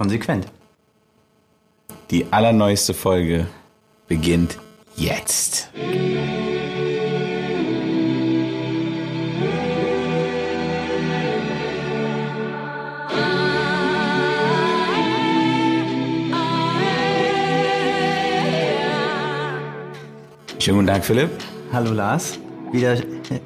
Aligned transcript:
Konsequent. 0.00 0.46
Die 2.10 2.24
allerneueste 2.32 2.94
Folge 2.94 3.46
beginnt 4.08 4.56
jetzt. 4.96 5.68
Schönen 20.58 20.76
guten 20.78 20.86
Tag, 20.86 21.04
Philipp. 21.04 21.30
Hallo 21.74 21.92
Lars, 21.92 22.38
wieder 22.72 22.96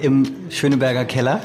im 0.00 0.26
Schöneberger 0.50 1.04
Keller. 1.04 1.40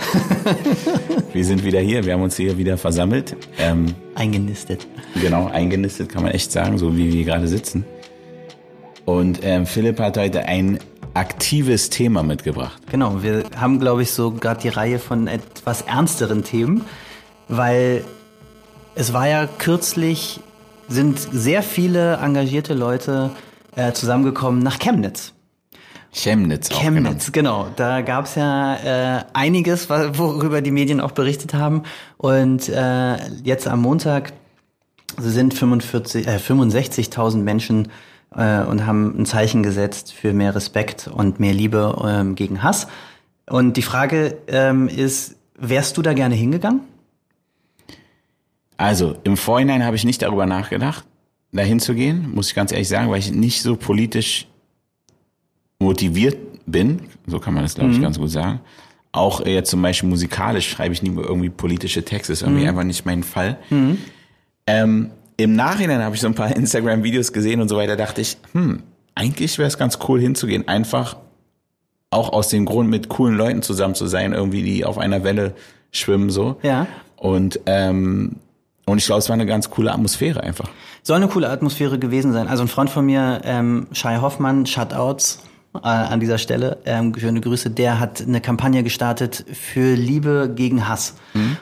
Wir 1.33 1.45
sind 1.45 1.63
wieder 1.63 1.79
hier, 1.79 2.05
wir 2.05 2.13
haben 2.13 2.23
uns 2.23 2.35
hier 2.35 2.57
wieder 2.57 2.77
versammelt. 2.77 3.35
Ähm, 3.59 3.93
Eingenistet. 4.15 4.87
genau, 5.21 5.47
eingenistet 5.47 6.09
kann 6.09 6.23
man 6.23 6.31
echt 6.31 6.51
sagen, 6.51 6.77
so 6.77 6.97
wie 6.97 7.13
wir 7.13 7.23
gerade 7.23 7.47
sitzen. 7.47 7.85
Und 9.05 9.39
ähm, 9.43 9.65
Philipp 9.65 9.99
hat 9.99 10.17
heute 10.17 10.45
ein 10.45 10.79
aktives 11.13 11.89
Thema 11.89 12.23
mitgebracht. 12.23 12.81
Genau, 12.91 13.21
wir 13.21 13.43
haben, 13.55 13.79
glaube 13.79 14.01
ich, 14.01 14.11
so 14.11 14.31
gerade 14.31 14.61
die 14.61 14.69
Reihe 14.69 14.99
von 14.99 15.27
etwas 15.27 15.81
ernsteren 15.83 16.43
Themen, 16.43 16.85
weil 17.47 18.03
es 18.95 19.13
war 19.13 19.27
ja 19.27 19.47
kürzlich, 19.47 20.39
sind 20.87 21.19
sehr 21.19 21.63
viele 21.63 22.17
engagierte 22.17 22.73
Leute 22.73 23.31
äh, 23.75 23.93
zusammengekommen 23.93 24.61
nach 24.61 24.79
Chemnitz. 24.79 25.33
Chemnitz 26.11 26.71
auch 26.71 26.81
Chemnitz, 26.81 27.31
genau. 27.31 27.67
Da 27.75 28.01
gab 28.01 28.25
es 28.25 28.35
ja 28.35 28.75
äh, 29.17 29.23
einiges, 29.33 29.89
worüber 29.89 30.61
die 30.61 30.71
Medien 30.71 31.01
auch 31.01 31.11
berichtet 31.11 31.53
haben. 31.53 31.83
Und 32.17 32.67
äh, 32.69 33.17
jetzt 33.43 33.67
am 33.67 33.81
Montag 33.81 34.33
sind 35.17 35.53
45, 35.53 36.27
äh, 36.27 36.37
65.000 36.37 37.37
Menschen 37.37 37.89
äh, 38.35 38.61
und 38.63 38.85
haben 38.85 39.19
ein 39.19 39.25
Zeichen 39.25 39.63
gesetzt 39.63 40.13
für 40.13 40.33
mehr 40.33 40.55
Respekt 40.55 41.07
und 41.07 41.39
mehr 41.39 41.53
Liebe 41.53 41.95
ähm, 42.05 42.35
gegen 42.35 42.63
Hass. 42.63 42.87
Und 43.47 43.77
die 43.77 43.81
Frage 43.81 44.37
ähm, 44.47 44.87
ist, 44.87 45.35
wärst 45.57 45.97
du 45.97 46.01
da 46.01 46.13
gerne 46.13 46.35
hingegangen? 46.35 46.81
Also 48.77 49.15
im 49.23 49.35
Vorhinein 49.35 49.83
habe 49.83 49.95
ich 49.95 50.05
nicht 50.05 50.21
darüber 50.21 50.45
nachgedacht, 50.45 51.05
dahin 51.51 51.79
zu 51.79 51.93
gehen, 51.95 52.31
muss 52.33 52.47
ich 52.49 52.55
ganz 52.55 52.71
ehrlich 52.71 52.87
sagen, 52.87 53.09
weil 53.09 53.19
ich 53.19 53.31
nicht 53.31 53.61
so 53.61 53.75
politisch 53.75 54.47
motiviert 55.79 56.37
bin, 56.65 57.01
so 57.25 57.39
kann 57.39 57.53
man 57.53 57.63
das 57.63 57.75
glaube 57.75 57.91
ich 57.91 58.01
ganz 58.01 58.19
gut 58.19 58.29
sagen. 58.29 58.59
Auch 59.11 59.41
äh, 59.41 59.53
jetzt 59.53 59.71
zum 59.71 59.81
Beispiel 59.81 60.09
musikalisch 60.09 60.69
schreibe 60.69 60.93
ich 60.93 61.01
nie 61.01 61.09
mehr 61.09 61.23
irgendwie 61.23 61.49
politische 61.49 62.03
Texte, 62.03 62.33
ist 62.33 62.43
irgendwie 62.43 62.67
einfach 62.67 62.83
nicht 62.83 63.05
mein 63.05 63.23
Fall. 63.23 63.57
Ähm, 64.67 65.11
Im 65.37 65.55
Nachhinein 65.55 66.03
habe 66.03 66.15
ich 66.15 66.21
so 66.21 66.27
ein 66.27 66.35
paar 66.35 66.55
Instagram-Videos 66.55 67.33
gesehen 67.33 67.61
und 67.61 67.69
so 67.69 67.77
weiter, 67.77 67.95
dachte 67.95 68.21
ich, 68.21 68.37
hm, 68.51 68.83
eigentlich 69.15 69.57
wäre 69.57 69.67
es 69.67 69.77
ganz 69.77 69.97
cool 70.07 70.21
hinzugehen, 70.21 70.67
einfach 70.67 71.17
auch 72.11 72.33
aus 72.33 72.49
dem 72.49 72.65
Grund 72.65 72.89
mit 72.89 73.09
coolen 73.09 73.35
Leuten 73.35 73.61
zusammen 73.61 73.95
zu 73.95 74.07
sein, 74.07 74.33
irgendwie 74.33 74.63
die 74.63 74.85
auf 74.85 74.97
einer 74.97 75.23
Welle 75.23 75.55
schwimmen 75.91 76.29
so. 76.29 76.57
Ja. 76.61 76.87
Und 77.17 77.59
ähm, 77.65 78.37
und 78.85 78.97
ich 78.97 79.05
glaube, 79.05 79.19
es 79.19 79.29
war 79.29 79.35
eine 79.35 79.45
ganz 79.45 79.69
coole 79.69 79.91
Atmosphäre 79.91 80.41
einfach. 80.41 80.69
Soll 81.03 81.17
eine 81.17 81.27
coole 81.27 81.47
Atmosphäre 81.49 81.99
gewesen 81.99 82.33
sein. 82.33 82.47
Also 82.47 82.63
ein 82.63 82.67
Freund 82.67 82.89
von 82.89 83.05
mir, 83.05 83.41
ähm, 83.43 83.85
Shai 83.91 84.17
Hoffmann, 84.17 84.65
Shutouts 84.65 85.43
äh, 85.75 85.87
an 85.87 86.19
dieser 86.19 86.37
Stelle, 86.37 86.79
ähm, 86.85 87.13
schöne 87.17 87.41
Grüße, 87.41 87.69
der 87.69 87.99
hat 87.99 88.21
eine 88.21 88.41
Kampagne 88.41 88.81
gestartet 88.83 89.45
für 89.53 89.93
Liebe 89.93 90.51
gegen 90.55 90.87
Hass 90.87 91.15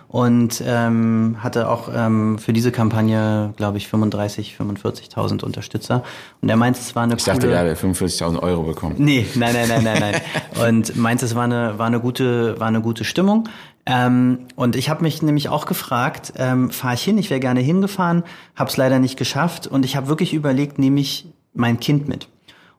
und 0.08 0.64
ähm, 0.66 1.38
hatte 1.40 1.70
auch 1.70 1.90
ähm, 1.94 2.40
für 2.40 2.54
diese 2.54 2.72
Kampagne, 2.72 3.54
glaube 3.58 3.78
ich, 3.78 3.88
35, 3.88 4.56
45.000 4.60 5.44
Unterstützer. 5.44 6.04
Und 6.42 6.50
er 6.50 6.56
meint, 6.56 6.78
es 6.78 6.96
war 6.96 7.04
eine 7.04 7.16
Ich 7.16 7.24
dachte, 7.26 7.48
coole... 7.48 7.54
er 7.54 7.70
hat 7.70 7.78
45.000 7.78 8.42
Euro 8.42 8.64
bekommen. 8.64 8.96
Nee, 8.98 9.26
nein, 9.36 9.54
nein, 9.54 9.68
nein, 9.68 9.84
nein, 9.84 10.00
nein. 10.00 10.22
Und 10.68 10.96
meint, 10.96 11.22
es 11.22 11.36
war 11.36 11.44
eine, 11.44 11.78
war 11.78 11.88
eine 11.88 12.00
gute, 12.00 12.60
war 12.60 12.68
eine 12.68 12.82
gute 12.82 13.04
Stimmung. 13.04 13.50
Ähm, 13.86 14.40
und 14.56 14.76
ich 14.76 14.90
habe 14.90 15.04
mich 15.04 15.22
nämlich 15.22 15.48
auch 15.48 15.66
gefragt, 15.66 16.34
ähm, 16.38 16.72
fahre 16.72 16.96
ich 16.96 17.04
hin? 17.04 17.18
Ich 17.18 17.30
wäre 17.30 17.40
gerne 17.40 17.62
hingefahren, 17.62 18.24
habe 18.56 18.70
es 18.70 18.76
leider 18.76 19.00
nicht 19.00 19.18
geschafft. 19.18 19.68
Und 19.68 19.86
ich 19.86 19.96
habe 19.96 20.08
wirklich 20.08 20.34
überlegt, 20.34 20.78
nehme 20.78 21.00
ich 21.00 21.28
mein 21.54 21.80
Kind 21.80 22.08
mit? 22.08 22.28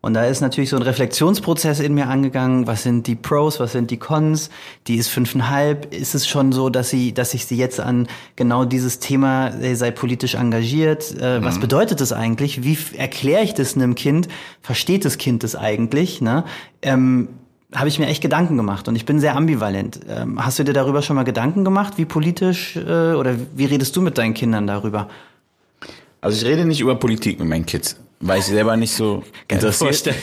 Und 0.00 0.14
da 0.14 0.24
ist 0.24 0.40
natürlich 0.40 0.70
so 0.70 0.76
ein 0.76 0.82
Reflexionsprozess 0.82 1.80
in 1.80 1.94
mir 1.94 2.08
angegangen. 2.08 2.66
Was 2.66 2.84
sind 2.84 3.06
die 3.06 3.16
Pros, 3.16 3.58
was 3.58 3.72
sind 3.72 3.90
die 3.90 3.96
Cons? 3.96 4.48
Die 4.86 4.96
ist 4.96 5.08
fünfeinhalb. 5.08 5.92
Ist 5.92 6.14
es 6.14 6.28
schon 6.28 6.52
so, 6.52 6.70
dass 6.70 6.90
sie, 6.90 7.12
dass 7.12 7.34
ich 7.34 7.46
sie 7.46 7.56
jetzt 7.56 7.80
an 7.80 8.06
genau 8.36 8.64
dieses 8.64 9.00
Thema 9.00 9.48
äh, 9.48 9.74
sei 9.74 9.90
politisch 9.90 10.34
engagiert? 10.34 11.20
Äh, 11.20 11.42
Was 11.42 11.58
bedeutet 11.58 12.00
das 12.00 12.12
eigentlich? 12.12 12.62
Wie 12.62 12.78
erkläre 12.96 13.42
ich 13.42 13.54
das 13.54 13.74
einem 13.74 13.96
Kind? 13.96 14.28
Versteht 14.62 15.04
das 15.04 15.18
Kind 15.18 15.42
das 15.42 15.56
eigentlich? 15.56 16.20
Ne? 16.20 16.44
Ähm, 16.82 17.28
habe 17.74 17.88
ich 17.88 17.98
mir 17.98 18.06
echt 18.06 18.22
Gedanken 18.22 18.56
gemacht 18.56 18.88
und 18.88 18.96
ich 18.96 19.04
bin 19.04 19.20
sehr 19.20 19.36
ambivalent. 19.36 20.00
Ähm, 20.08 20.42
hast 20.42 20.58
du 20.58 20.64
dir 20.64 20.72
darüber 20.72 21.02
schon 21.02 21.16
mal 21.16 21.24
Gedanken 21.24 21.64
gemacht, 21.64 21.94
wie 21.96 22.06
politisch 22.06 22.76
äh, 22.76 23.12
oder 23.12 23.34
wie 23.54 23.66
redest 23.66 23.94
du 23.94 24.00
mit 24.00 24.16
deinen 24.16 24.34
Kindern 24.34 24.66
darüber? 24.66 25.08
Also 26.20 26.38
ich 26.38 26.50
rede 26.50 26.64
nicht 26.64 26.80
über 26.80 26.94
Politik 26.94 27.38
mit 27.38 27.48
meinen 27.48 27.66
Kids, 27.66 27.96
weil 28.20 28.38
ich 28.40 28.46
selber 28.46 28.76
nicht 28.76 28.92
so 28.92 29.22
interessiert 29.48 30.04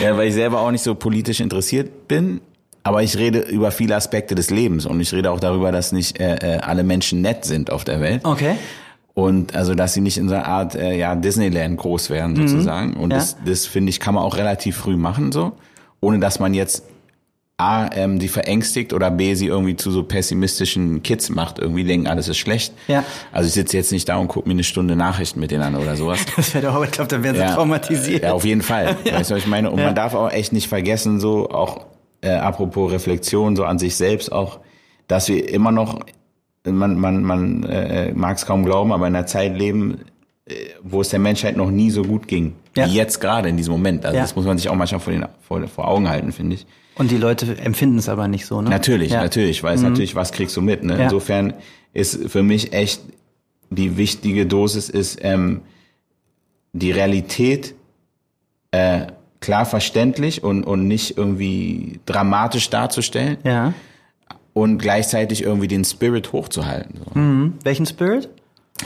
ja, 0.00 0.16
weil 0.16 0.28
ich 0.28 0.34
selber 0.34 0.60
auch 0.60 0.70
nicht 0.70 0.82
so 0.82 0.94
politisch 0.94 1.40
interessiert 1.40 2.08
bin. 2.08 2.40
Aber 2.82 3.02
ich 3.02 3.16
rede 3.16 3.40
über 3.40 3.72
viele 3.72 3.96
Aspekte 3.96 4.36
des 4.36 4.50
Lebens 4.50 4.86
und 4.86 5.00
ich 5.00 5.12
rede 5.12 5.32
auch 5.32 5.40
darüber, 5.40 5.72
dass 5.72 5.90
nicht 5.90 6.20
äh, 6.20 6.36
äh, 6.36 6.58
alle 6.58 6.84
Menschen 6.84 7.20
nett 7.20 7.44
sind 7.44 7.70
auf 7.72 7.82
der 7.82 8.00
Welt. 8.00 8.24
Okay. 8.24 8.54
Und 9.12 9.56
also, 9.56 9.74
dass 9.74 9.94
sie 9.94 10.00
nicht 10.02 10.18
in 10.18 10.28
so 10.28 10.34
einer 10.36 10.46
Art 10.46 10.74
äh, 10.76 10.96
ja, 10.96 11.16
Disneyland 11.16 11.78
groß 11.78 12.10
werden, 12.10 12.36
sozusagen. 12.36 12.92
Und 12.94 13.06
Mhm. 13.06 13.10
Ja. 13.12 13.16
das, 13.16 13.36
das 13.44 13.66
finde 13.66 13.90
ich, 13.90 13.98
kann 13.98 14.14
man 14.14 14.22
auch 14.22 14.36
relativ 14.36 14.76
früh 14.76 14.96
machen, 14.96 15.32
so. 15.32 15.52
Ohne 16.00 16.20
dass 16.20 16.38
man 16.38 16.54
jetzt 16.54 16.84
A, 17.58 17.88
ähm, 17.94 18.18
die 18.18 18.28
verängstigt 18.28 18.92
oder 18.92 19.10
B, 19.10 19.34
sie 19.34 19.46
irgendwie 19.46 19.76
zu 19.76 19.90
so 19.90 20.02
pessimistischen 20.02 21.02
Kids 21.02 21.30
macht, 21.30 21.58
irgendwie 21.58 21.84
denken, 21.84 22.06
alles 22.06 22.28
ist 22.28 22.36
schlecht. 22.36 22.74
Ja. 22.86 23.02
Also 23.32 23.48
ich 23.48 23.54
sitze 23.54 23.78
jetzt 23.78 23.92
nicht 23.92 24.06
da 24.10 24.16
und 24.18 24.28
gucke 24.28 24.46
mir 24.46 24.52
eine 24.52 24.62
Stunde 24.64 24.94
Nachrichten 24.94 25.40
mit 25.40 25.50
denen 25.50 25.62
an 25.62 25.74
oder 25.74 25.96
sowas. 25.96 26.20
Das 26.36 26.52
wäre 26.54 26.66
doch, 26.66 26.84
ich 26.84 26.90
glaube, 26.90 27.08
dann 27.08 27.22
wären 27.22 27.34
sie 27.36 27.54
traumatisiert. 27.54 28.24
Ja, 28.24 28.32
auf 28.32 28.44
jeden 28.44 28.60
Fall. 28.60 28.96
Weißt 29.10 29.30
du, 29.30 29.34
was 29.36 29.42
ich 29.42 29.46
meine? 29.46 29.70
Und 29.70 29.78
Ja. 29.78 29.86
man 29.86 29.94
darf 29.94 30.12
auch 30.14 30.30
echt 30.30 30.52
nicht 30.52 30.68
vergessen, 30.68 31.18
so 31.18 31.48
auch 31.48 31.86
äh, 32.20 32.28
apropos 32.30 32.92
Reflexion, 32.92 33.56
so 33.56 33.64
an 33.64 33.78
sich 33.78 33.96
selbst 33.96 34.30
auch, 34.32 34.60
dass 35.08 35.28
wir 35.28 35.48
immer 35.48 35.72
noch, 35.72 36.00
man, 36.66 36.98
man, 36.98 37.22
man 37.22 37.62
äh, 37.62 38.12
mag 38.12 38.36
es 38.36 38.44
kaum 38.44 38.66
glauben, 38.66 38.92
aber 38.92 39.06
in 39.06 39.16
einer 39.16 39.26
Zeit 39.26 39.56
leben, 39.56 40.02
äh, 40.44 40.54
wo 40.82 41.00
es 41.00 41.08
der 41.08 41.20
Menschheit 41.20 41.56
noch 41.56 41.70
nie 41.70 41.90
so 41.90 42.02
gut 42.02 42.28
ging. 42.28 42.54
Ja. 42.76 42.84
Wie 42.86 42.94
jetzt 42.96 43.18
gerade 43.18 43.48
in 43.48 43.56
diesem 43.56 43.72
Moment. 43.72 44.04
Also 44.04 44.16
Ja. 44.16 44.22
das 44.22 44.36
muss 44.36 44.44
man 44.44 44.58
sich 44.58 44.68
auch 44.68 44.74
manchmal 44.74 45.00
vor, 45.00 45.12
den, 45.14 45.24
vor, 45.40 45.66
vor 45.68 45.88
Augen 45.88 46.06
halten, 46.10 46.32
finde 46.32 46.56
ich. 46.56 46.66
Und 46.98 47.10
die 47.10 47.18
Leute 47.18 47.58
empfinden 47.58 47.98
es 47.98 48.08
aber 48.08 48.26
nicht 48.26 48.46
so, 48.46 48.62
ne? 48.62 48.70
Natürlich, 48.70 49.12
ja. 49.12 49.22
natürlich, 49.22 49.62
weil 49.62 49.74
es 49.74 49.82
natürlich, 49.82 50.14
was 50.14 50.32
kriegst 50.32 50.56
du 50.56 50.62
mit? 50.62 50.82
Ne? 50.82 50.94
Ja. 50.96 51.04
Insofern 51.04 51.54
ist 51.92 52.30
für 52.30 52.42
mich 52.42 52.72
echt 52.72 53.02
die 53.70 53.96
wichtige 53.96 54.46
Dosis 54.46 54.88
ist 54.88 55.18
ähm, 55.22 55.60
die 56.72 56.92
Realität 56.92 57.74
äh, 58.70 59.06
klar 59.40 59.66
verständlich 59.66 60.42
und, 60.42 60.64
und 60.64 60.86
nicht 60.88 61.16
irgendwie 61.16 62.00
dramatisch 62.06 62.70
darzustellen 62.70 63.38
Ja. 63.44 63.74
und 64.52 64.78
gleichzeitig 64.78 65.42
irgendwie 65.42 65.68
den 65.68 65.84
Spirit 65.84 66.32
hochzuhalten. 66.32 67.00
So. 67.04 67.18
Mhm. 67.18 67.54
Welchen 67.62 67.86
Spirit? 67.86 68.28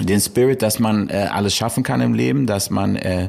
Den 0.00 0.20
Spirit, 0.20 0.62
dass 0.62 0.78
man 0.78 1.08
äh, 1.10 1.28
alles 1.30 1.54
schaffen 1.54 1.82
kann 1.82 2.00
im 2.00 2.14
Leben, 2.14 2.46
dass 2.46 2.70
man 2.70 2.96
äh, 2.96 3.28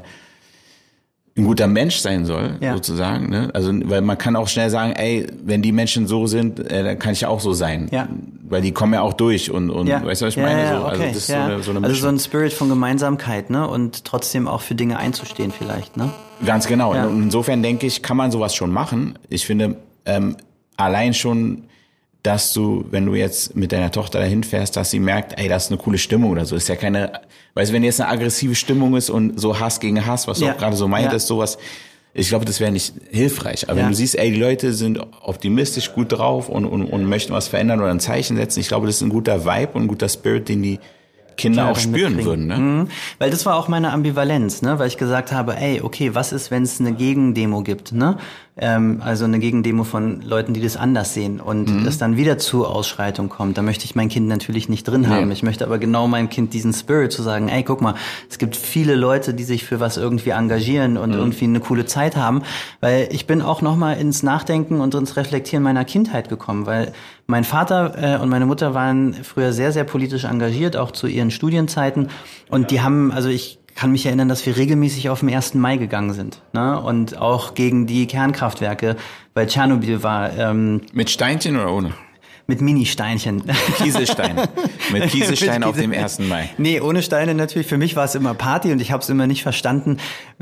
ein 1.38 1.46
guter 1.46 1.68
Mensch 1.68 1.97
sein 1.97 2.25
soll, 2.25 2.58
Ja. 2.59 2.74
sozusagen. 2.74 3.30
Ne? 3.30 3.50
Also, 3.53 3.72
weil 3.86 4.02
man 4.02 4.18
kann 4.18 4.36
auch 4.36 4.50
schnell 4.50 4.69
sagen, 4.69 4.92
ey, 4.94 5.28
wenn 5.44 5.62
die 5.62 5.72
Menschen 5.72 6.06
so 6.06 6.28
sind, 6.28 6.59
äh, 6.59 6.84
dann 6.84 7.00
kann 7.00 7.14
ich 7.14 7.25
auch 7.25 7.40
so 7.40 7.53
sein. 7.53 7.88
Ja. 7.92 8.09
Weil 8.50 8.62
die 8.62 8.74
kommen 8.74 8.94
ja 8.94 9.02
auch 9.02 9.14
durch 9.14 9.50
und, 9.50 9.69
und 9.69 9.88
Ja. 9.88 10.03
weißt 10.03 10.22
du, 10.22 10.25
was 10.25 10.34
ich 10.34 10.38
ja, 10.38 10.44
meine? 10.44 10.62
Ja, 10.64 10.72
so, 10.72 10.81
okay. 10.81 10.90
also 10.92 11.03
das 11.03 11.16
ist 11.16 11.30
ja. 11.30 11.46
so 11.47 11.53
eine, 11.53 11.64
so 11.64 11.72
eine 11.72 11.84
also 11.88 12.02
so 12.02 12.08
ein 12.09 12.19
Spirit 12.19 12.51
von 12.51 12.68
Gemeinsamkeit, 12.68 13.50
ne? 13.50 13.66
Und 13.66 14.04
trotzdem 14.04 14.48
auch 14.48 14.62
für 14.62 14.75
Dinge 14.75 14.98
einzustehen 14.98 15.51
vielleicht, 15.57 15.95
ne? 15.95 16.10
Ganz 16.45 16.68
genau. 16.68 16.94
Ja. 16.94 17.06
Und 17.06 17.24
insofern 17.24 17.63
denke 17.63 17.88
ich, 17.88 18.04
kann 18.04 18.18
man 18.18 18.31
sowas 18.31 18.54
schon 18.54 18.72
machen. 18.72 19.18
Ich 19.30 19.45
finde, 19.45 19.77
ähm, 20.06 20.36
allein 20.75 21.13
schon, 21.13 21.63
dass 22.23 22.53
du, 22.53 22.85
wenn 22.91 23.06
du 23.06 23.15
jetzt 23.15 23.56
mit 23.56 23.71
deiner 23.71 23.91
Tochter 23.91 24.19
dahin 24.19 24.44
fährst, 24.44 24.77
dass 24.77 24.91
sie 24.91 25.00
merkt, 25.00 25.39
ey, 25.39 25.47
das 25.50 25.65
ist 25.65 25.71
eine 25.71 25.79
coole 25.81 25.97
Stimmung 25.97 26.31
oder 26.31 26.45
so. 26.45 26.56
Ist 26.56 26.69
ja 26.69 26.75
keine, 26.75 27.13
weißt 27.56 27.71
du, 27.71 27.73
wenn 27.75 27.83
jetzt 27.83 28.00
eine 28.00 28.09
aggressive 28.12 28.53
Stimmung 28.56 28.95
ist 28.95 29.09
und 29.09 29.39
so 29.39 29.59
Hass 29.59 29.79
gegen 29.79 30.06
Hass, 30.06 30.27
was 30.27 30.39
du 30.39 30.45
Ja. 30.45 30.53
auch 30.53 30.57
gerade 30.57 30.75
so 30.75 30.88
meintest, 30.88 31.25
Ja. 31.25 31.35
sowas, 31.35 31.57
ich 32.13 32.27
glaube, 32.29 32.45
das 32.45 32.59
wäre 32.59 32.71
nicht 32.71 32.94
hilfreich. 33.09 33.69
Aber 33.69 33.79
Ja. 33.79 33.85
wenn 33.85 33.91
du 33.94 33.97
siehst, 33.97 34.15
ey, 34.19 34.31
die 34.31 34.39
Leute 34.39 34.73
sind 34.73 35.00
optimistisch 35.23 35.94
gut 35.94 36.12
drauf 36.12 36.47
und, 36.50 36.65
und, 36.65 36.83
und 36.85 37.06
möchten 37.06 37.33
was 37.33 37.47
verändern 37.47 37.79
oder 37.79 37.89
ein 37.89 38.00
Zeichen 38.00 38.38
setzen, 38.38 38.59
ich 38.59 38.67
glaube, 38.67 38.85
das 38.85 38.97
ist 38.97 39.01
ein 39.01 39.09
guter 39.09 39.45
Vibe 39.45 39.71
und 39.74 39.83
ein 39.83 39.88
guter 39.88 40.09
Spirit, 40.09 40.47
den 40.47 40.62
die 40.62 40.79
Kinder 41.38 41.69
auch 41.69 41.78
spüren 41.78 42.24
würden, 42.24 42.48
ne? 42.48 42.57
Mhm. 42.57 42.88
Weil 43.19 43.30
das 43.30 43.45
war 43.45 43.56
auch 43.56 43.68
meine 43.68 43.92
Ambivalenz, 43.92 44.62
ne? 44.62 44.80
Weil 44.80 44.88
ich 44.88 44.98
gesagt 44.98 45.31
habe, 45.31 45.57
ey, 45.57 45.81
okay, 45.81 46.13
was 46.13 46.31
ist, 46.31 46.51
wenn 46.51 46.63
es 46.63 46.80
eine 46.80 46.94
Gegendemo 46.94 47.62
gibt, 47.62 47.92
ne? 47.94 48.18
Ähm, 48.57 49.01
also 49.04 49.24
eine 49.25 49.39
Gegendemo 49.39 49.86
von 49.86 50.22
Leuten, 50.22 50.54
die 50.54 50.62
das 50.62 50.75
anders 50.75 51.13
sehen 51.13 51.39
und 51.39 51.69
mhm. 51.69 51.88
es 51.88 51.98
dann 51.98 52.18
wieder 52.18 52.38
zu 52.38 52.66
Ausschreitung 52.66 53.30
kommt. 53.30 53.57
Da 53.57 53.62
möchte 53.62 53.86
ich 53.86 53.95
mein 53.95 54.10
Kind 54.10 54.28
natürlich 54.28 54.68
nicht 54.68 54.83
drin 54.83 55.10
haben. 55.10 55.28
Nee. 55.28 55.33
Ich 55.33 55.42
möchte 55.42 55.66
aber 55.66 55.78
genau 55.80 56.07
meinem 56.07 56.30
Kind 56.30 56.54
diesen 56.54 56.74
Spirit 56.74 57.13
zu 57.13 57.24
sagen, 57.24 57.48
ey, 57.48 57.63
guck 57.63 57.81
mal, 57.81 57.95
es 58.30 58.38
gibt 58.38 58.57
viele 58.57 58.95
Leute, 58.95 59.34
die 59.34 59.45
sich 59.45 59.63
für 59.63 59.80
was 59.80 59.95
irgendwie 59.95 60.31
engagieren 60.31 60.98
und 60.98 61.12
mhm. 61.12 61.18
irgendwie 61.18 61.45
eine 61.45 61.62
coole 61.62 61.86
Zeit 61.86 62.18
haben. 62.18 62.44
Weil 62.81 63.07
ich 63.12 63.25
bin 63.25 63.42
auch 63.42 63.62
nochmal 63.62 63.98
ins 63.98 64.22
Nachdenken 64.22 64.81
und 64.81 64.94
ins 64.95 65.16
Reflektieren 65.16 65.63
meiner 65.63 65.86
Kindheit 65.86 66.27
gekommen, 66.27 66.66
weil 66.66 66.92
mein 67.31 67.44
Vater 67.45 67.94
äh, 67.98 68.22
und 68.22 68.30
meine 68.30 68.45
Mutter 68.45 68.75
waren 68.75 69.13
früher 69.13 69.54
sehr, 69.54 69.72
sehr 69.72 69.86
politisch 69.86 70.25
engagiert, 70.25 70.75
auch 70.75 70.92
zu 70.92 71.07
ihren 71.07 71.31
Studienzeiten. 71.31 72.10
Und 72.50 72.69
die 72.72 72.81
haben, 72.81 73.12
also 73.12 73.30
ich 73.30 73.57
kann 73.74 73.92
mich 73.92 74.06
erinnern, 74.06 74.28
dass 74.28 74.45
wir 74.45 74.57
regelmäßig 74.57 75.10
auf 75.10 75.22
den 75.22 75.33
1. 75.33 75.56
Mai 75.56 75.78
gegangen 75.78 76.13
sind. 76.13 76.42
Ne? 76.54 76.80
Und 76.80 77.18
auch 77.18 77.56
gegen 77.56 77.88
die 77.88 78.06
Kernkraftwerke, 78.06 78.98
weil 79.33 79.48
Tschernobyl 79.48 80.04
war. 80.04 80.38
Ähm, 80.38 80.81
Mit 80.94 81.10
Steinchen 81.10 81.56
oder 81.56 81.74
ohne? 81.74 81.94
Mit 82.51 82.59
Mini-Steinchen. 82.59 83.44
Kieselstein. 83.77 84.36
Mit 84.92 85.07
Kieselstein 85.07 85.63
auf 85.63 85.77
dem 85.77 85.94
1. 85.94 86.19
Mai. 86.19 86.50
Nee, 86.57 86.81
ohne 86.81 87.01
Steine 87.01 87.33
natürlich. 87.33 87.65
Für 87.65 87.77
mich 87.77 87.95
war 87.95 88.03
es 88.03 88.13
immer 88.13 88.33
Party 88.33 88.74
und 88.74 88.81
ich 88.81 88.92
habe 88.92 89.01
es 89.01 89.07
immer 89.07 89.25
nicht 89.25 89.42
verstanden, 89.42 90.00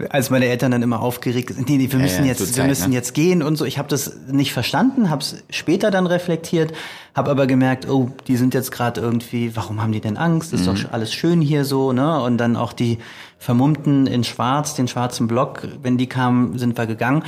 als 0.09 0.31
meine 0.31 0.47
Eltern 0.47 0.71
dann 0.71 0.81
immer 0.81 1.01
aufgeregt 1.01 1.53
sind. 1.53 1.69
Nee, 1.69 1.77
nee, 1.77 1.91
wir 1.91 1.99
müssen 1.99 2.21
ja, 2.21 2.21
ja, 2.21 2.27
jetzt, 2.29 2.39
Zeit, 2.39 2.55
wir 2.55 2.63
müssen 2.63 2.89
ne? 2.89 2.95
jetzt 2.95 3.13
gehen 3.13 3.43
und 3.43 3.57
so. 3.57 3.65
Ich 3.65 3.77
habe 3.77 3.87
das 3.89 4.11
nicht 4.27 4.53
verstanden, 4.53 5.11
habe 5.11 5.21
es 5.21 5.43
später 5.51 5.91
dann 5.91 6.07
reflektiert, 6.07 6.73
habe 7.13 7.29
aber 7.29 7.45
gemerkt, 7.45 7.87
oh, 7.87 8.09
die 8.25 8.37
sind 8.37 8.55
jetzt 8.55 8.71
gerade 8.71 8.99
irgendwie, 9.01 9.55
warum 9.55 9.79
haben 9.79 9.91
die 9.91 10.01
denn 10.01 10.17
Angst? 10.17 10.51
Ist 10.51 10.61
mhm. 10.61 10.73
doch 10.73 10.91
alles 10.91 11.13
schön 11.13 11.41
hier 11.41 11.63
so, 11.63 11.93
ne? 11.93 12.23
Und 12.23 12.39
dann 12.39 12.55
auch 12.55 12.73
die 12.73 12.97
Vermummten 13.37 14.07
in 14.07 14.23
Schwarz, 14.23 14.73
den 14.73 14.87
schwarzen 14.87 15.27
Block, 15.27 15.67
wenn 15.83 15.99
die 15.99 16.07
kamen, 16.07 16.57
sind 16.57 16.75
wir 16.75 16.87
gegangen. 16.87 17.21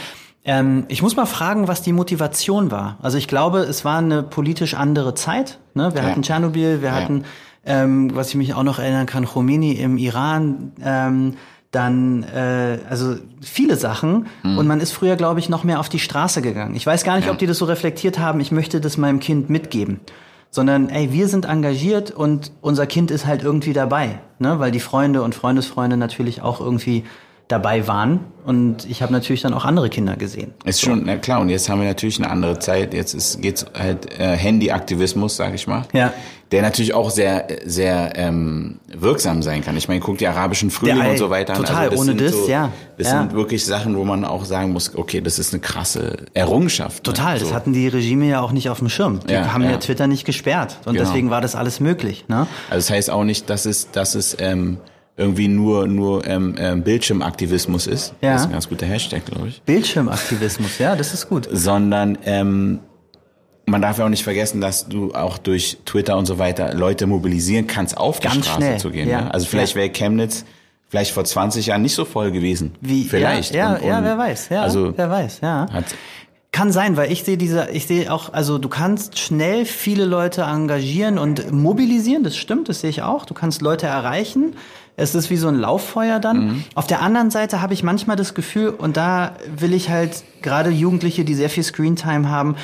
Ähm, 0.43 0.85
ich 0.87 1.01
muss 1.01 1.15
mal 1.15 1.25
fragen, 1.25 1.67
was 1.67 1.81
die 1.81 1.93
Motivation 1.93 2.71
war. 2.71 2.97
Also 3.01 3.17
ich 3.17 3.27
glaube, 3.27 3.59
es 3.59 3.85
war 3.85 3.99
eine 3.99 4.23
politisch 4.23 4.73
andere 4.73 5.13
Zeit. 5.13 5.59
Ne? 5.73 5.93
Wir 5.93 6.01
ja. 6.01 6.09
hatten 6.09 6.23
Tschernobyl, 6.23 6.81
wir 6.81 6.89
ja. 6.89 6.95
hatten, 6.95 7.25
ähm, 7.65 8.15
was 8.15 8.29
ich 8.29 8.35
mich 8.35 8.53
auch 8.53 8.63
noch 8.63 8.79
erinnern 8.79 9.05
kann, 9.05 9.25
Khomeini 9.25 9.73
im 9.73 9.97
Iran. 9.97 10.71
Ähm, 10.83 11.35
dann 11.71 12.23
äh, 12.23 12.79
also 12.89 13.15
viele 13.39 13.77
Sachen 13.77 14.27
mhm. 14.43 14.57
und 14.57 14.67
man 14.67 14.81
ist 14.81 14.91
früher 14.91 15.15
glaube 15.15 15.39
ich 15.39 15.47
noch 15.47 15.63
mehr 15.63 15.79
auf 15.79 15.87
die 15.87 15.99
Straße 15.99 16.41
gegangen. 16.41 16.75
Ich 16.75 16.85
weiß 16.85 17.05
gar 17.05 17.15
nicht, 17.15 17.27
ja. 17.27 17.31
ob 17.31 17.37
die 17.37 17.47
das 17.47 17.57
so 17.57 17.65
reflektiert 17.65 18.19
haben. 18.19 18.41
Ich 18.41 18.51
möchte 18.51 18.81
das 18.81 18.97
meinem 18.97 19.21
Kind 19.21 19.49
mitgeben, 19.49 20.01
sondern 20.49 20.89
ey, 20.89 21.13
wir 21.13 21.29
sind 21.29 21.45
engagiert 21.45 22.11
und 22.11 22.51
unser 22.59 22.87
Kind 22.87 23.09
ist 23.09 23.25
halt 23.25 23.41
irgendwie 23.41 23.71
dabei, 23.71 24.19
ne? 24.37 24.59
Weil 24.59 24.71
die 24.71 24.81
Freunde 24.81 25.21
und 25.21 25.33
Freundesfreunde 25.33 25.95
natürlich 25.95 26.41
auch 26.41 26.59
irgendwie 26.59 27.05
dabei 27.51 27.87
waren. 27.87 28.19
Und 28.43 28.89
ich 28.89 29.03
habe 29.03 29.13
natürlich 29.13 29.41
dann 29.41 29.53
auch 29.53 29.65
andere 29.65 29.89
Kinder 29.89 30.15
gesehen. 30.15 30.53
Ist 30.65 30.81
schon, 30.81 31.03
na 31.05 31.17
klar, 31.17 31.41
und 31.41 31.49
jetzt 31.49 31.69
haben 31.69 31.79
wir 31.79 31.87
natürlich 31.87 32.17
eine 32.17 32.29
andere 32.29 32.57
Zeit. 32.57 32.93
Jetzt 32.93 33.13
ist, 33.13 33.39
geht's 33.41 33.65
halt 33.77 34.19
äh, 34.19 34.35
Handy-Aktivismus, 34.35 35.35
sag 35.35 35.53
ich 35.53 35.67
mal. 35.67 35.83
Ja. 35.93 36.11
Der 36.51 36.63
natürlich 36.63 36.93
auch 36.93 37.11
sehr, 37.11 37.47
sehr 37.65 38.13
ähm, 38.15 38.79
wirksam 38.87 39.43
sein 39.43 39.63
kann. 39.63 39.77
Ich 39.77 39.87
meine, 39.87 39.99
guck 39.99 40.17
die 40.17 40.27
arabischen 40.27 40.71
Frühling 40.71 40.99
der, 40.99 41.11
und 41.11 41.17
so 41.17 41.29
weiter 41.29 41.53
an. 41.53 41.59
Total, 41.59 41.89
also 41.89 42.01
ohne 42.01 42.15
das, 42.15 42.31
so, 42.31 42.49
ja. 42.49 42.71
Das 42.97 43.07
ja. 43.07 43.19
sind 43.19 43.33
wirklich 43.33 43.63
Sachen, 43.63 43.95
wo 43.95 44.03
man 44.03 44.25
auch 44.25 44.43
sagen 44.43 44.73
muss, 44.73 44.95
okay, 44.95 45.21
das 45.21 45.37
ist 45.37 45.53
eine 45.53 45.61
krasse 45.61 46.25
Errungenschaft. 46.33 47.05
Ne? 47.05 47.13
Total, 47.13 47.35
ne? 47.35 47.39
so. 47.39 47.45
das 47.45 47.53
hatten 47.53 47.73
die 47.73 47.87
Regime 47.87 48.25
ja 48.25 48.41
auch 48.41 48.51
nicht 48.51 48.69
auf 48.69 48.79
dem 48.79 48.89
Schirm. 48.89 49.19
Die 49.27 49.33
ja, 49.33 49.53
haben 49.53 49.63
ja. 49.63 49.71
ja 49.71 49.77
Twitter 49.77 50.07
nicht 50.07 50.25
gesperrt. 50.25 50.79
Und 50.85 50.93
genau. 50.93 51.05
deswegen 51.05 51.29
war 51.29 51.41
das 51.41 51.55
alles 51.55 51.79
möglich. 51.79 52.25
Ne? 52.27 52.47
Also 52.69 52.87
das 52.87 52.89
heißt 52.89 53.09
auch 53.11 53.23
nicht, 53.23 53.49
dass 53.49 53.65
es, 53.65 53.91
dass 53.91 54.15
es 54.15 54.35
ähm, 54.39 54.77
irgendwie 55.17 55.47
nur 55.47 55.87
nur 55.87 56.25
ähm, 56.27 56.55
ähm, 56.57 56.83
Bildschirmaktivismus 56.83 57.87
ist. 57.87 58.13
Ja. 58.21 58.33
Das 58.33 58.41
ist 58.41 58.47
ein 58.47 58.53
ganz 58.53 58.69
guter 58.69 58.85
Hashtag, 58.85 59.25
glaube 59.25 59.49
ich. 59.49 59.61
Bildschirmaktivismus, 59.63 60.77
ja, 60.79 60.95
das 60.95 61.13
ist 61.13 61.29
gut. 61.29 61.47
Sondern 61.51 62.17
ähm, 62.25 62.79
man 63.65 63.81
darf 63.81 63.99
ja 63.99 64.05
auch 64.05 64.09
nicht 64.09 64.23
vergessen, 64.23 64.61
dass 64.61 64.87
du 64.87 65.13
auch 65.13 65.37
durch 65.37 65.79
Twitter 65.85 66.17
und 66.17 66.25
so 66.25 66.39
weiter 66.39 66.73
Leute 66.73 67.07
mobilisieren 67.07 67.67
kannst, 67.67 67.97
auf 67.97 68.19
die 68.19 68.27
Straße 68.27 68.51
schnell. 68.51 68.77
zu 68.77 68.89
gehen. 68.91 69.09
Ja. 69.09 69.21
Ne? 69.21 69.33
Also 69.33 69.47
vielleicht 69.47 69.75
ja. 69.75 69.81
wäre 69.81 69.89
Chemnitz 69.89 70.45
vielleicht 70.91 71.11
vor 71.11 71.23
20 71.23 71.67
Jahren 71.67 71.81
nicht 71.81 71.95
so 71.95 72.03
voll 72.03 72.31
gewesen. 72.31 72.75
Wie? 72.81 73.05
Vielleicht. 73.05 73.53
Ja, 73.55 73.59
ja, 73.59 73.75
und, 73.75 73.81
und 73.81 73.87
ja 73.87 74.03
wer 74.03 74.17
weiß. 74.17 74.49
Ja, 74.49 74.61
also 74.61 74.93
wer 74.95 75.09
weiß. 75.09 75.39
Ja. 75.41 75.67
Kann 76.51 76.73
sein, 76.73 76.97
weil 76.97 77.09
ich 77.13 77.23
sehe 77.23 77.37
diese, 77.37 77.69
ich 77.71 77.87
sehe 77.87 78.11
auch, 78.11 78.33
also 78.33 78.57
du 78.57 78.67
kannst 78.67 79.17
schnell 79.17 79.63
viele 79.63 80.03
Leute 80.03 80.41
engagieren 80.41 81.17
und 81.17 81.49
mobilisieren, 81.53 82.25
das 82.25 82.35
stimmt, 82.35 82.67
das 82.67 82.81
sehe 82.81 82.89
ich 82.89 83.03
auch. 83.03 83.25
Du 83.25 83.33
kannst 83.33 83.61
Leute 83.61 83.87
erreichen. 83.87 84.57
Es 84.97 85.15
ist 85.15 85.29
wie 85.29 85.37
so 85.37 85.47
ein 85.47 85.55
Lauffeuer 85.55 86.19
dann. 86.19 86.45
Mhm. 86.45 86.63
Auf 86.75 86.87
der 86.87 87.01
anderen 87.01 87.31
Seite 87.31 87.61
habe 87.61 87.73
ich 87.73 87.83
manchmal 87.83 88.15
das 88.15 88.33
Gefühl, 88.33 88.69
und 88.69 88.97
da 88.97 89.33
will 89.55 89.73
ich 89.73 89.89
halt 89.89 90.23
gerade 90.41 90.69
Jugendliche, 90.69 91.25
die 91.25 91.33
sehr 91.33 91.49
viel 91.49 91.63
Screentime 91.63 92.29
haben, 92.29 92.55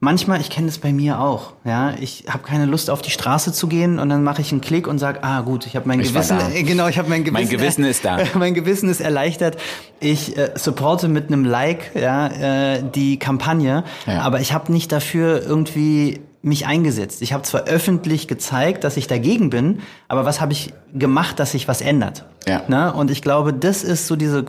manchmal, 0.00 0.40
ich 0.40 0.50
kenne 0.50 0.66
das 0.66 0.78
bei 0.78 0.92
mir 0.92 1.20
auch, 1.20 1.54
ja, 1.64 1.94
ich 2.00 2.24
habe 2.28 2.42
keine 2.42 2.66
Lust 2.66 2.90
auf 2.90 3.02
die 3.02 3.10
Straße 3.10 3.52
zu 3.52 3.66
gehen 3.66 3.98
und 3.98 4.08
dann 4.08 4.22
mache 4.22 4.42
ich 4.42 4.52
einen 4.52 4.60
Klick 4.60 4.86
und 4.86 4.98
sage, 4.98 5.22
ah 5.24 5.40
gut, 5.40 5.66
ich 5.66 5.74
habe 5.74 5.88
mein 5.88 6.00
ich 6.00 6.12
Gewissen, 6.12 6.38
äh, 6.54 6.62
genau, 6.62 6.88
ich 6.88 6.98
habe 6.98 7.08
mein 7.08 7.24
Gewissen, 7.24 7.44
mein 7.44 7.48
Gewissen 7.48 7.84
ist 7.84 8.04
da, 8.04 8.18
mein 8.34 8.54
Gewissen 8.54 8.88
ist 8.88 9.00
erleichtert. 9.00 9.56
Ich 9.98 10.36
äh, 10.36 10.50
supporte 10.54 11.08
mit 11.08 11.28
einem 11.28 11.44
Like, 11.44 11.92
ja, 11.94 12.26
äh, 12.28 12.82
die 12.82 13.18
Kampagne, 13.18 13.84
ja. 14.06 14.20
aber 14.20 14.40
ich 14.40 14.52
habe 14.52 14.70
nicht 14.70 14.92
dafür 14.92 15.42
irgendwie 15.42 16.20
mich 16.46 16.66
eingesetzt. 16.66 17.22
Ich 17.22 17.32
habe 17.32 17.42
zwar 17.42 17.64
öffentlich 17.64 18.28
gezeigt, 18.28 18.84
dass 18.84 18.96
ich 18.96 19.08
dagegen 19.08 19.50
bin, 19.50 19.80
aber 20.06 20.24
was 20.24 20.40
habe 20.40 20.52
ich 20.52 20.72
gemacht, 20.94 21.40
dass 21.40 21.50
sich 21.50 21.66
was 21.66 21.80
ändert? 21.80 22.24
Ja. 22.46 22.62
Ne? 22.68 22.92
Und 22.92 23.10
ich 23.10 23.20
glaube, 23.20 23.52
das 23.52 23.82
ist 23.82 24.06
so 24.06 24.14
diese 24.14 24.46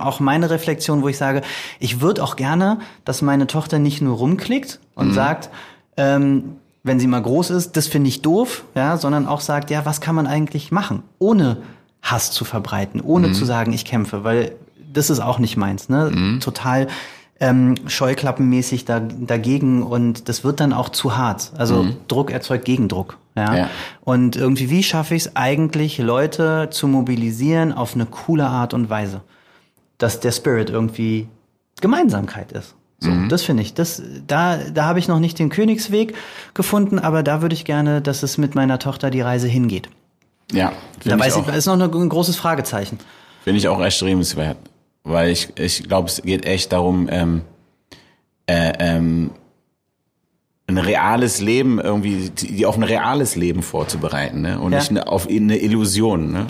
auch 0.00 0.20
meine 0.20 0.50
Reflexion, 0.50 1.02
wo 1.02 1.08
ich 1.08 1.16
sage, 1.18 1.42
ich 1.78 2.00
würde 2.00 2.22
auch 2.24 2.34
gerne, 2.34 2.80
dass 3.04 3.22
meine 3.22 3.46
Tochter 3.46 3.78
nicht 3.78 4.00
nur 4.00 4.16
rumklickt 4.16 4.80
und 4.94 5.08
mhm. 5.08 5.12
sagt, 5.12 5.50
ähm, 5.96 6.56
wenn 6.82 6.98
sie 6.98 7.06
mal 7.06 7.22
groß 7.22 7.50
ist, 7.50 7.76
das 7.76 7.86
finde 7.86 8.08
ich 8.08 8.22
doof, 8.22 8.64
ja, 8.74 8.96
sondern 8.96 9.26
auch 9.26 9.40
sagt, 9.40 9.70
ja, 9.70 9.84
was 9.84 10.00
kann 10.00 10.14
man 10.14 10.26
eigentlich 10.26 10.72
machen, 10.72 11.02
ohne 11.18 11.58
Hass 12.02 12.30
zu 12.32 12.44
verbreiten, 12.44 13.00
ohne 13.00 13.28
mhm. 13.28 13.34
zu 13.34 13.44
sagen, 13.44 13.72
ich 13.72 13.84
kämpfe, 13.84 14.24
weil 14.24 14.52
das 14.92 15.10
ist 15.10 15.20
auch 15.20 15.38
nicht 15.38 15.56
meins, 15.56 15.88
ne? 15.88 16.10
Mhm. 16.12 16.40
Total 16.40 16.88
ähm, 17.40 17.76
scheuklappenmäßig 17.86 18.84
da, 18.84 19.00
dagegen 19.00 19.82
und 19.82 20.28
das 20.28 20.42
wird 20.42 20.60
dann 20.60 20.72
auch 20.72 20.88
zu 20.88 21.16
hart. 21.16 21.52
Also 21.56 21.84
mhm. 21.84 21.96
Druck 22.08 22.30
erzeugt 22.30 22.64
Gegendruck. 22.64 23.18
Ja? 23.36 23.56
ja. 23.56 23.70
Und 24.02 24.36
irgendwie, 24.36 24.70
wie 24.70 24.82
schaffe 24.82 25.14
ich 25.14 25.26
es 25.26 25.36
eigentlich, 25.36 25.98
Leute 25.98 26.68
zu 26.70 26.88
mobilisieren 26.88 27.72
auf 27.72 27.94
eine 27.94 28.06
coole 28.06 28.46
Art 28.46 28.74
und 28.74 28.90
Weise? 28.90 29.20
Dass 29.98 30.20
der 30.20 30.32
Spirit 30.32 30.70
irgendwie 30.70 31.28
Gemeinsamkeit 31.80 32.52
ist. 32.52 32.74
So, 33.00 33.10
mhm. 33.10 33.28
das 33.28 33.42
finde 33.42 33.62
ich. 33.62 33.74
Das, 33.74 34.02
da, 34.26 34.56
da 34.56 34.86
habe 34.86 34.98
ich 34.98 35.06
noch 35.06 35.20
nicht 35.20 35.38
den 35.38 35.50
Königsweg 35.50 36.14
gefunden, 36.54 36.98
aber 36.98 37.22
da 37.22 37.42
würde 37.42 37.54
ich 37.54 37.64
gerne, 37.64 38.02
dass 38.02 38.24
es 38.24 38.38
mit 38.38 38.56
meiner 38.56 38.80
Tochter 38.80 39.10
die 39.10 39.20
Reise 39.20 39.46
hingeht. 39.46 39.88
Ja. 40.50 40.72
Da 41.04 41.16
weiß 41.16 41.36
ich, 41.36 41.46
ist 41.54 41.66
noch 41.66 41.80
ein 41.80 42.08
großes 42.08 42.34
Fragezeichen. 42.34 42.98
Finde 43.44 43.58
ich 43.58 43.68
auch 43.68 43.78
erstrebenswert 43.78 44.56
weil 45.08 45.30
ich, 45.30 45.48
ich 45.58 45.84
glaube, 45.84 46.08
es 46.08 46.22
geht 46.22 46.44
echt 46.44 46.72
darum, 46.72 47.08
ähm, 47.10 47.42
äh, 48.46 48.72
ähm, 48.78 49.30
ein 50.66 50.78
reales 50.78 51.40
Leben 51.40 51.80
irgendwie, 51.80 52.30
die 52.30 52.66
auf 52.66 52.76
ein 52.76 52.82
reales 52.82 53.36
Leben 53.36 53.62
vorzubereiten, 53.62 54.42
ne? 54.42 54.60
Und 54.60 54.72
ja. 54.72 54.78
nicht 54.78 55.06
auf 55.06 55.28
eine 55.28 55.56
Illusion, 55.58 56.30
ne? 56.30 56.46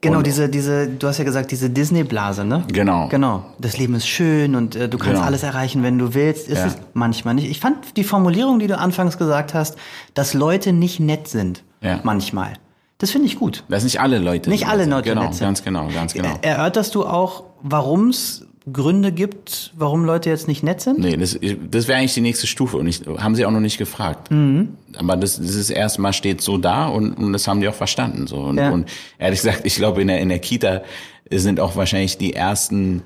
Genau, 0.00 0.18
und, 0.18 0.26
diese, 0.26 0.48
diese, 0.50 0.88
du 0.88 1.06
hast 1.06 1.18
ja 1.18 1.24
gesagt, 1.24 1.50
diese 1.50 1.70
Disney-Blase, 1.70 2.44
ne? 2.44 2.64
Genau. 2.70 3.08
Genau. 3.08 3.44
Das 3.58 3.78
Leben 3.78 3.94
ist 3.94 4.06
schön 4.06 4.54
und 4.54 4.76
äh, 4.76 4.88
du 4.88 4.98
kannst 4.98 5.14
genau. 5.14 5.26
alles 5.26 5.42
erreichen, 5.42 5.82
wenn 5.82 5.98
du 5.98 6.12
willst. 6.12 6.48
Ist 6.48 6.58
ja. 6.58 6.66
es 6.66 6.76
manchmal 6.92 7.34
nicht. 7.34 7.50
Ich 7.50 7.60
fand 7.60 7.96
die 7.96 8.04
Formulierung, 8.04 8.58
die 8.58 8.66
du 8.66 8.76
anfangs 8.76 9.16
gesagt 9.16 9.54
hast, 9.54 9.76
dass 10.12 10.34
Leute 10.34 10.72
nicht 10.72 11.00
nett 11.00 11.28
sind. 11.28 11.64
Ja. 11.80 12.00
Manchmal. 12.02 12.54
Das 12.98 13.10
finde 13.10 13.26
ich 13.26 13.38
gut. 13.38 13.64
Das 13.68 13.80
sind 13.80 13.92
nicht 13.92 14.00
alle 14.00 14.18
Leute. 14.18 14.50
Nicht 14.50 14.66
alle 14.66 14.84
Leute 14.84 15.10
genau, 15.10 15.24
nett 15.24 15.34
sind. 15.34 15.46
Ganz 15.46 15.64
genau, 15.64 15.88
ganz 15.88 16.12
genau. 16.12 16.34
Erörterst 16.42 16.94
du 16.94 17.04
auch, 17.06 17.44
warum 17.64 18.10
es 18.10 18.46
Gründe 18.72 19.10
gibt, 19.10 19.72
warum 19.76 20.04
Leute 20.04 20.30
jetzt 20.30 20.48
nicht 20.48 20.62
nett 20.62 20.80
sind? 20.80 20.98
Nee, 20.98 21.16
das, 21.16 21.38
das 21.70 21.88
wäre 21.88 21.98
eigentlich 21.98 22.14
die 22.14 22.20
nächste 22.20 22.46
Stufe 22.46 22.76
und 22.76 22.86
ich, 22.86 23.02
haben 23.18 23.34
sie 23.34 23.44
auch 23.44 23.50
noch 23.50 23.60
nicht 23.60 23.78
gefragt. 23.78 24.30
Mhm. 24.30 24.76
Aber 24.96 25.16
das, 25.16 25.36
das 25.36 25.54
ist 25.54 25.70
erstmal 25.70 26.12
steht 26.12 26.40
so 26.40 26.56
da 26.56 26.86
und, 26.86 27.14
und 27.14 27.32
das 27.32 27.48
haben 27.48 27.60
die 27.60 27.68
auch 27.68 27.74
verstanden. 27.74 28.26
So. 28.26 28.36
Und, 28.36 28.58
ja. 28.58 28.70
und 28.70 28.88
ehrlich 29.18 29.42
gesagt, 29.42 29.62
ich 29.64 29.74
glaube, 29.74 30.00
in 30.00 30.08
der, 30.08 30.20
in 30.20 30.28
der 30.28 30.38
Kita 30.38 30.82
sind 31.30 31.58
auch 31.58 31.74
wahrscheinlich 31.76 32.16
die 32.16 32.34
ersten 32.34 33.02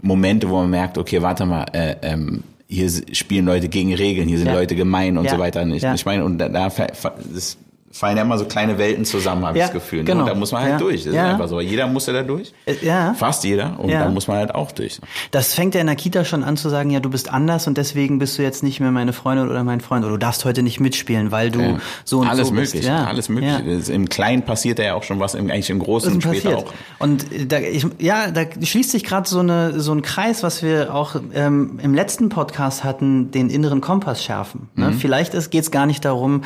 Momente, 0.00 0.48
wo 0.48 0.56
man 0.56 0.70
merkt, 0.70 0.96
okay, 0.96 1.20
warte 1.20 1.44
mal, 1.44 1.66
äh, 1.72 1.96
ähm, 2.02 2.42
hier 2.66 2.90
spielen 3.12 3.44
Leute 3.44 3.68
gegen 3.68 3.94
Regeln, 3.94 4.28
hier 4.28 4.38
sind 4.38 4.48
ja. 4.48 4.54
Leute 4.54 4.74
gemein 4.74 5.18
und 5.18 5.24
ja. 5.24 5.32
so 5.32 5.38
weiter. 5.38 5.66
Ich, 5.66 5.82
ich 5.82 6.06
meine, 6.06 6.24
und 6.24 6.38
da, 6.38 6.48
da 6.48 6.68
das 6.68 7.58
fallen 7.96 8.16
ja 8.16 8.24
immer 8.24 8.36
so 8.38 8.44
kleine 8.46 8.76
Welten 8.76 9.04
zusammen, 9.04 9.46
habe 9.46 9.56
Ja, 9.58 9.66
ich 9.66 9.70
das 9.70 9.82
Gefühl. 9.82 10.00
Ne? 10.00 10.04
genau. 10.04 10.20
Und 10.24 10.28
da 10.28 10.34
muss 10.34 10.50
man 10.52 10.62
halt 10.62 10.72
Ja. 10.72 10.78
durch. 10.78 10.96
Das 11.04 11.06
ist 11.06 11.14
Ja. 11.14 11.30
einfach 11.30 11.48
so. 11.48 11.60
Jeder 11.60 11.86
muss 11.86 12.06
ja 12.06 12.12
da 12.12 12.22
durch. 12.22 12.52
Äh, 12.66 12.74
ja. 12.82 13.14
Fast 13.14 13.44
jeder. 13.44 13.78
Und 13.78 13.90
da 13.92 14.08
muss 14.08 14.26
man 14.26 14.36
halt 14.38 14.54
auch 14.54 14.72
durch. 14.72 15.00
Das 15.30 15.54
fängt 15.54 15.74
ja 15.76 15.80
in 15.80 15.86
der 15.86 15.94
Kita 15.96 16.24
schon 16.24 16.42
an 16.42 16.56
zu 16.56 16.68
sagen, 16.68 16.90
ja, 16.90 16.98
du 17.00 17.08
bist 17.08 17.30
anders 17.32 17.66
und 17.68 17.78
deswegen 17.78 18.18
bist 18.18 18.36
du 18.36 18.42
jetzt 18.42 18.62
nicht 18.64 18.80
mehr 18.80 18.90
meine 18.90 19.12
Freundin 19.12 19.48
oder 19.48 19.62
mein 19.62 19.80
Freund 19.80 20.04
oder 20.04 20.14
du 20.14 20.18
darfst 20.18 20.44
heute 20.44 20.62
nicht 20.64 20.80
mitspielen, 20.80 21.30
weil 21.30 21.50
du 21.52 21.78
so 22.04 22.18
und 22.20 22.28
alles 22.28 22.48
so 22.48 22.54
bist. 22.54 22.74
möglich, 22.74 22.88
Ja. 22.88 23.04
alles 23.04 23.28
möglich. 23.28 23.52
Ja. 23.52 23.60
Das- 23.76 23.88
Im 23.88 24.08
Kleinen 24.08 24.42
passiert 24.42 24.78
ja 24.80 24.94
auch 24.94 25.04
schon 25.04 25.20
was, 25.20 25.34
im, 25.34 25.50
eigentlich 25.50 25.70
im 25.70 25.78
Großen 25.78 26.18
ist 26.18 26.22
später 26.24 26.50
passiert. 26.50 26.68
auch. 26.68 26.72
Und 26.98 27.32
äh, 27.32 27.46
da, 27.46 27.58
ich, 27.60 27.86
ja, 28.00 28.30
da 28.32 28.42
schließt 28.60 28.90
sich 28.90 29.04
gerade 29.04 29.28
so 29.28 29.38
eine 29.38 29.78
so 29.80 29.92
ein 29.92 30.02
Kreis, 30.02 30.42
was 30.42 30.62
wir 30.64 30.92
auch 30.94 31.14
ähm, 31.32 31.78
im 31.82 31.94
letzten 31.94 32.28
Podcast 32.28 32.82
hatten, 32.82 33.30
den 33.30 33.50
inneren 33.50 33.80
Kompass 33.80 34.22
schärfen. 34.24 34.68
Ne? 34.74 34.90
Mhm. 34.90 34.94
Vielleicht 34.94 35.32
geht 35.52 35.62
es 35.62 35.70
gar 35.70 35.86
nicht 35.86 36.04
darum, 36.04 36.42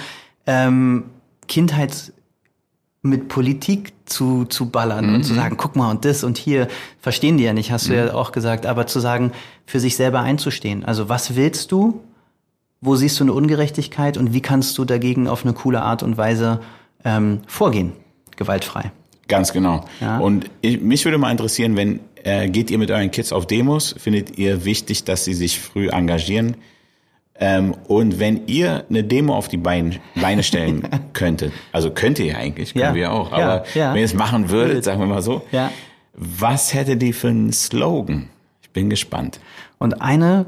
ähm, 0.46 1.04
Kindheit 1.48 2.12
mit 3.02 3.28
Politik 3.28 3.92
zu, 4.06 4.44
zu 4.44 4.70
ballern 4.70 5.14
und 5.14 5.24
zu 5.24 5.34
sagen, 5.34 5.56
guck 5.56 5.76
mal 5.76 5.90
und 5.90 6.04
das 6.04 6.24
und 6.24 6.36
hier, 6.36 6.68
verstehen 7.00 7.38
die 7.38 7.44
ja 7.44 7.52
nicht, 7.52 7.70
hast 7.70 7.88
du 7.88 7.94
ja 7.94 8.12
auch 8.14 8.32
gesagt, 8.32 8.66
aber 8.66 8.86
zu 8.86 9.00
sagen, 9.00 9.32
für 9.66 9.80
sich 9.80 9.96
selber 9.96 10.20
einzustehen. 10.20 10.84
Also 10.84 11.08
was 11.08 11.36
willst 11.36 11.72
du? 11.72 12.02
Wo 12.80 12.96
siehst 12.96 13.18
du 13.18 13.24
eine 13.24 13.32
Ungerechtigkeit 13.32 14.16
und 14.16 14.32
wie 14.32 14.40
kannst 14.40 14.76
du 14.78 14.84
dagegen 14.84 15.26
auf 15.26 15.44
eine 15.44 15.52
coole 15.52 15.82
Art 15.82 16.02
und 16.02 16.16
Weise 16.16 16.60
ähm, 17.04 17.40
vorgehen? 17.46 17.92
Gewaltfrei. 18.36 18.92
Ganz 19.26 19.52
genau. 19.52 19.84
Ja. 20.00 20.18
Und 20.18 20.50
ich, 20.60 20.80
mich 20.80 21.04
würde 21.04 21.18
mal 21.18 21.30
interessieren, 21.30 21.76
wenn 21.76 22.00
äh, 22.24 22.48
geht 22.48 22.70
ihr 22.70 22.78
mit 22.78 22.90
euren 22.90 23.10
Kids 23.10 23.32
auf 23.32 23.46
Demos? 23.46 23.94
Findet 23.98 24.38
ihr 24.38 24.64
wichtig, 24.64 25.04
dass 25.04 25.24
sie 25.24 25.34
sich 25.34 25.60
früh 25.60 25.88
engagieren? 25.88 26.56
Ähm, 27.40 27.74
und 27.86 28.18
wenn 28.18 28.46
ihr 28.48 28.84
eine 28.90 29.04
Demo 29.04 29.34
auf 29.36 29.46
die 29.48 29.56
Beine, 29.58 29.96
Beine 30.20 30.42
stellen 30.42 30.82
könntet, 31.12 31.52
also 31.72 31.90
könnt 31.90 32.18
ihr 32.18 32.26
ja 32.26 32.36
eigentlich, 32.36 32.72
können 32.72 32.86
Ja. 32.86 32.94
wir 32.94 33.12
auch, 33.12 33.30
Ja, 33.30 33.36
aber 33.38 33.64
ja. 33.74 33.90
wenn 33.92 33.98
ihr 34.00 34.04
es 34.04 34.14
machen 34.14 34.50
würdet, 34.50 34.82
sagen 34.84 34.98
wir 35.00 35.06
mal 35.06 35.22
so, 35.22 35.42
Ja. 35.52 35.70
was 36.14 36.74
hättet 36.74 37.02
ihr 37.02 37.14
für 37.14 37.28
einen 37.28 37.52
Slogan? 37.52 38.28
Ich 38.62 38.70
bin 38.70 38.90
gespannt. 38.90 39.38
Und 39.78 40.02
eine 40.02 40.46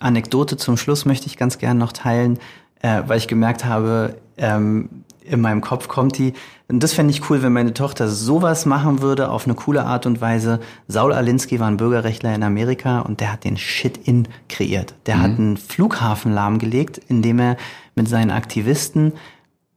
Anekdote 0.00 0.56
zum 0.56 0.76
Schluss 0.78 1.04
möchte 1.04 1.26
ich 1.26 1.36
ganz 1.36 1.58
gern 1.58 1.76
noch 1.78 1.92
teilen, 1.92 2.38
äh, 2.80 3.02
weil 3.06 3.18
ich 3.18 3.28
gemerkt 3.28 3.64
habe, 3.66 4.16
ähm, 4.38 4.88
in 5.24 5.40
meinem 5.40 5.60
Kopf 5.60 5.88
kommt 5.88 6.18
die. 6.18 6.32
Und 6.68 6.82
das 6.82 6.92
fände 6.92 7.12
ich 7.12 7.28
cool, 7.28 7.42
wenn 7.42 7.52
meine 7.52 7.74
Tochter 7.74 8.08
sowas 8.08 8.66
machen 8.66 9.02
würde 9.02 9.30
auf 9.30 9.44
eine 9.44 9.54
coole 9.54 9.84
Art 9.84 10.06
und 10.06 10.20
Weise. 10.20 10.60
Saul 10.88 11.12
Alinsky 11.12 11.60
war 11.60 11.68
ein 11.68 11.76
Bürgerrechtler 11.76 12.34
in 12.34 12.42
Amerika 12.42 13.00
und 13.00 13.20
der 13.20 13.32
hat 13.32 13.44
den 13.44 13.56
Shit-In 13.56 14.28
kreiert. 14.48 14.94
Der 15.06 15.20
hat 15.20 15.38
einen 15.38 15.56
Flughafen 15.56 16.32
lahmgelegt, 16.32 17.00
indem 17.08 17.38
er 17.38 17.56
mit 17.94 18.08
seinen 18.08 18.30
Aktivisten 18.30 19.12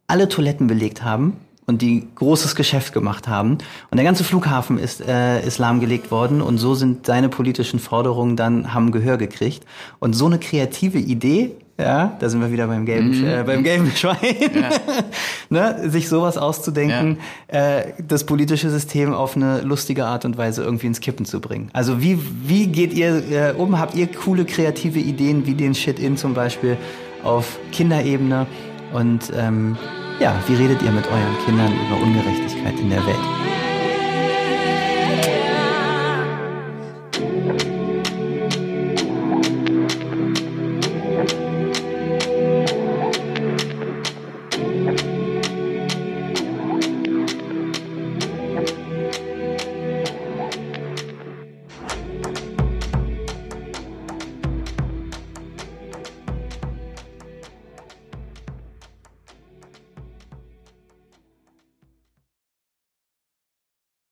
alle 0.08 0.30
Toiletten 0.30 0.68
belegt 0.68 1.04
haben 1.04 1.38
und 1.68 1.82
die 1.82 2.08
großes 2.16 2.56
Geschäft 2.56 2.94
gemacht 2.94 3.28
haben. 3.28 3.58
Und 3.90 3.98
der 3.98 4.04
ganze 4.04 4.24
Flughafen 4.24 4.78
ist, 4.78 5.02
äh, 5.02 5.46
ist 5.46 5.58
lahmgelegt 5.58 6.12
worden 6.12 6.42
und 6.42 6.58
so 6.58 6.76
sind 6.76 7.06
seine 7.06 7.30
politischen 7.30 7.80
Forderungen 7.80 8.36
dann, 8.36 8.74
haben 8.74 8.92
Gehör 8.92 9.18
gekriegt. 9.18 9.66
Und 10.00 10.14
so 10.14 10.28
eine 10.28 10.38
kreative 10.38 11.00
Idee, 11.00 11.52
ja, 11.78 12.16
da 12.20 12.30
sind 12.30 12.40
wir 12.40 12.52
wieder 12.52 12.68
beim 12.68 12.86
gelben, 12.86 13.26
äh, 13.26 13.44
beim 13.46 13.64
gelben 13.64 13.92
Schwein, 13.96 14.18
ne, 15.50 15.90
sich 15.90 16.08
sowas 16.08 16.38
auszudenken, 16.38 17.18
äh, 17.48 17.94
das 18.08 18.26
politische 18.26 18.70
System 18.70 19.14
auf 19.14 19.36
eine 19.36 19.62
lustige 19.62 20.06
Art 20.06 20.24
und 20.24 20.38
Weise 20.38 20.64
irgendwie 20.64 20.88
ins 20.88 21.02
Kippen 21.02 21.26
zu 21.26 21.42
bringen. 21.42 21.70
Also 21.74 22.02
wie, 22.02 22.20
wie 22.44 22.68
geht 22.68 22.94
ihr 22.94 23.24
äh, 23.32 23.54
um? 23.58 23.78
Habt 23.80 23.96
ihr 23.96 24.08
coole 24.08 24.46
kreative 24.46 25.00
Ideen 25.00 25.48
wie 25.48 25.56
den 25.56 25.74
Shit-In 25.74 26.16
zum 26.16 26.34
Beispiel 26.34 26.78
auf 27.24 27.60
Kinderebene? 27.72 28.46
Und 28.94 29.34
ähm, 29.36 29.78
ja, 30.20 30.36
wie 30.48 30.56
redet 30.56 30.82
ihr 30.82 30.92
mit 30.92 31.06
euren 31.08 31.38
Kindern 31.46 31.74
über 31.74 32.02
Ungerechtigkeit 32.02 32.80
in 32.80 32.90
der 32.90 33.06
Welt? 33.06 33.65